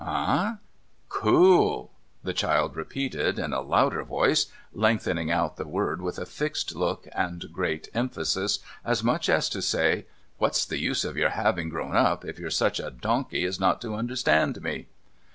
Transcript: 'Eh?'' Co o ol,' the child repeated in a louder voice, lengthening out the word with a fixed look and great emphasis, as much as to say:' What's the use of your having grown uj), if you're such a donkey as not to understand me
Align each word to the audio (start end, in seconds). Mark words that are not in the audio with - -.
'Eh?'' 0.07 0.55
Co 1.09 1.29
o 1.35 1.51
ol,' 1.59 1.91
the 2.23 2.33
child 2.33 2.75
repeated 2.75 3.37
in 3.37 3.53
a 3.53 3.61
louder 3.61 4.01
voice, 4.03 4.47
lengthening 4.73 5.29
out 5.29 5.57
the 5.57 5.67
word 5.67 6.01
with 6.01 6.17
a 6.17 6.25
fixed 6.25 6.75
look 6.75 7.07
and 7.11 7.45
great 7.53 7.87
emphasis, 7.93 8.57
as 8.83 9.03
much 9.03 9.29
as 9.29 9.47
to 9.49 9.61
say:' 9.61 10.07
What's 10.39 10.65
the 10.65 10.79
use 10.79 11.05
of 11.05 11.17
your 11.17 11.29
having 11.29 11.69
grown 11.69 11.91
uj), 11.91 12.25
if 12.25 12.39
you're 12.39 12.49
such 12.49 12.79
a 12.79 12.89
donkey 12.89 13.43
as 13.45 13.59
not 13.59 13.79
to 13.81 13.93
understand 13.93 14.63
me 14.63 14.87